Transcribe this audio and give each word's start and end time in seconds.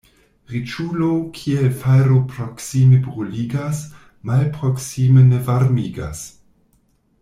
Riĉulo 0.51 1.09
kiel 1.39 1.67
fajro 1.83 2.17
proksime 2.33 3.03
bruligas, 3.05 3.85
malproksime 4.33 5.31
ne 5.33 5.47
varmigas. 5.53 6.29